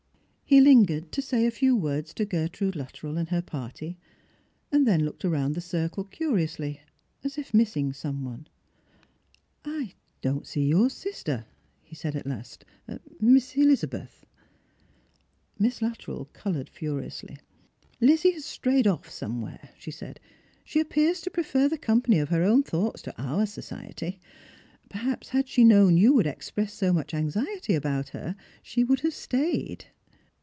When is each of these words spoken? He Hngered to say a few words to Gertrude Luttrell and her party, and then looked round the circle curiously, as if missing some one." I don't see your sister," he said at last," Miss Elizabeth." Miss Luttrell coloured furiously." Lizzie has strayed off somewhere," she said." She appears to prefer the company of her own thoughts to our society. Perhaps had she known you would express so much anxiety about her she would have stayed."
He 0.51 0.59
Hngered 0.59 1.11
to 1.11 1.21
say 1.21 1.45
a 1.45 1.49
few 1.51 1.77
words 1.77 2.13
to 2.13 2.25
Gertrude 2.25 2.75
Luttrell 2.75 3.17
and 3.17 3.29
her 3.29 3.41
party, 3.41 3.97
and 4.69 4.85
then 4.85 5.05
looked 5.05 5.23
round 5.23 5.55
the 5.55 5.61
circle 5.61 6.03
curiously, 6.03 6.81
as 7.23 7.37
if 7.37 7.53
missing 7.53 7.93
some 7.93 8.25
one." 8.25 8.47
I 9.63 9.93
don't 10.21 10.45
see 10.45 10.65
your 10.65 10.89
sister," 10.89 11.45
he 11.83 11.95
said 11.95 12.17
at 12.17 12.27
last," 12.27 12.65
Miss 13.21 13.55
Elizabeth." 13.55 14.25
Miss 15.57 15.81
Luttrell 15.81 16.25
coloured 16.33 16.67
furiously." 16.67 17.37
Lizzie 18.01 18.31
has 18.33 18.43
strayed 18.43 18.87
off 18.87 19.09
somewhere," 19.09 19.69
she 19.79 19.89
said." 19.91 20.19
She 20.65 20.81
appears 20.81 21.21
to 21.21 21.31
prefer 21.31 21.69
the 21.69 21.77
company 21.77 22.19
of 22.19 22.27
her 22.27 22.43
own 22.43 22.61
thoughts 22.61 23.01
to 23.03 23.15
our 23.17 23.45
society. 23.45 24.19
Perhaps 24.89 25.29
had 25.29 25.47
she 25.47 25.63
known 25.63 25.95
you 25.95 26.11
would 26.11 26.27
express 26.27 26.73
so 26.73 26.91
much 26.91 27.13
anxiety 27.13 27.73
about 27.73 28.09
her 28.09 28.35
she 28.61 28.83
would 28.83 28.99
have 28.99 29.13
stayed." 29.13 29.85